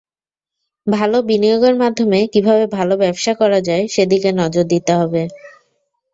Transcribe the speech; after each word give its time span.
ভালো 0.87 1.17
বিনিয়োগের 1.29 1.75
মাধ্যমে 1.75 2.19
কীভাবে 2.33 2.65
ভালো 2.77 2.93
ব্যবসা 2.97 3.33
করা 3.41 3.59
যায়, 3.67 3.83
সেদিকে 3.87 4.29
নজর 4.41 4.65
দিতে 4.73 4.91
হবে। 4.95 5.21